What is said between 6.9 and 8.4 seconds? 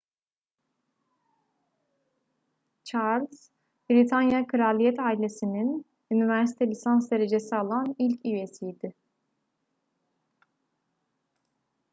derecesi alan ilk